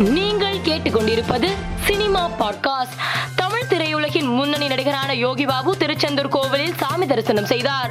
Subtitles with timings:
[0.00, 1.48] நீங்கள் கேட்டுக்கொண்டிருப்பது
[1.84, 2.96] cinema podcast.
[3.34, 7.90] Tamil திரையுலகின் முன்னணி நடிகரான யோகி பாபு திருச்செந்தூர் கோவிலில் சாமி தரிசனம் செய்தார்.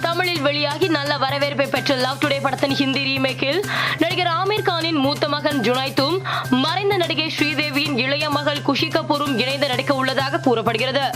[0.00, 3.64] தமிழில் வெளியாகி நல்ல வரவேற்பை பெற்ற லவ் டுடே படத்தின் ஹிந்தி ரீமேக்கில்
[3.98, 9.94] நடிகர் ஆமீர் கானின் மூத்த மகன் ஜுனைத்தும் மறைந்த நடிகை ஸ்ரீதேவியின் இளைய மகள் குஷி கபூரும் இணைந்து நடிக்க
[9.94, 11.10] உள்ளதாக கூறப்படுகிறது.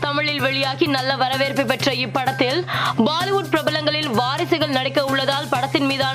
[0.00, 2.66] தமிழில் வெளியாகி நல்ல வரவேற்பை பெற்ற இப்படத்தில்
[2.96, 5.69] பாலிவுட் பிரபலங்களில் வாரிசுகள் நடிக்க உள்ளதால் படத்தின்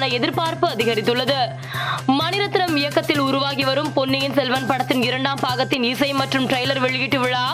[0.05, 1.37] மீதான எதிர்பார்ப்பு அதிகரித்துள்ளது.
[2.19, 7.45] மணிரத்னம் இயக்கத்தில் உருவாகி வரும் பொன்னியின் செல்வன் படத்தின் இரண்டாம் பாகத்தின் இசை மற்றும் ட்ரெய்லர் வெளியீட்டு விழா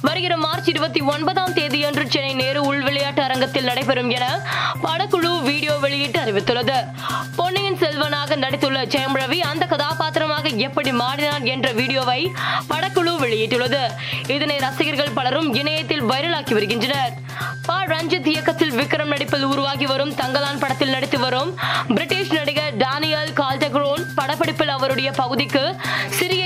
[0.00, 4.24] வருகிற மார்ச் இருபத்தி ஒன்பதாம் தேதியன்று சென்னை நேரு உள் விளையாட்டு அரங்கத்தில் நடைபெறும் என
[4.82, 6.78] படக்குழு வீடியோ வெளியிட்டு அறிவித்துள்ளது.
[8.06, 12.32] பொன்னியின் நடித்துள்ள ஜெயம் ரவி அந்த கதாபாத்திரமாக எப்படி மாறினார் என்ற வீடியோவை
[12.68, 13.80] படக்குழு வெளியிட்டுள்ளது.
[14.26, 17.14] இதனை ரசிகர்கள் பலரும் இணையத்தில் வைரலாக்கி வருகின்றனர்.
[17.66, 21.50] ப ரஞ்சித் இயக்கத்தில் விக்ரம் நடிப்பில் உருவாகி வரும் தங்கலான் படத்தில் நடித்து வரும்
[21.94, 25.64] பிரிட்டிஷ் நடிகர் டானியல் கால்டக்ரோன் படப்பிடிப்பில் அவருடைய பகுதிக்கு
[26.18, 26.45] சிறிய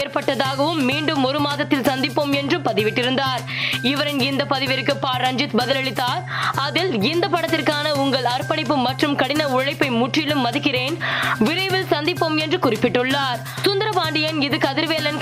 [0.00, 3.42] ஏற்பட்டதாகவும் மீண்டும் ஒரு மாதத்தில் சந்திப்போம் என்று பதிவிட்டிருந்தார்.
[3.82, 5.10] இவரின் இந்த பதிவிற்கு ப.
[5.18, 6.22] ரஞ்சித் பதிலளித்தார்.
[6.54, 10.96] அதில் இந்த படத்திற்கான உங்கள் அர்ப்பணிப்பு மற்றும் கடின உழைப்பை முற்றிலும் மதிக்கிறேன்.
[11.38, 13.40] விரைவில் சந்திப்போம் என்று குறிப்பிட்டுள்ளார்.
[13.62, 15.18] சுந்தரபாண்டியன் இது கதிர்வேலன்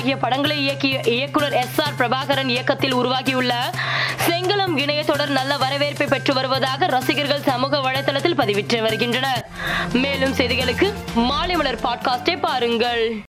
[0.00, 3.70] ஆகிய படங்களை இயக்கிய இயக்குனர் எஸ் ஆர் பிரபாகரன் இயக்கத்தில் உருவாகியுள்ள
[4.28, 9.48] செங்கலம் இணைய தொடர் நல்ல வரவேற்பை பெற்று வருவதாக ரசிகர்கள் சமூக வலைதளத்தில் பதிவிட்டு வருகின்றனர்.
[9.92, 13.12] மேலும் செய்திகளுக்கு மாலை மலர் பாட்காஸ்டை பாருங்கள்.